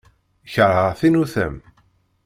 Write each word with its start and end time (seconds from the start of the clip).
Kerheɣ 0.53 0.89
tinutam. 0.99 1.55